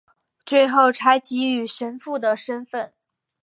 [0.43, 2.91] 最后才给予神父的身分。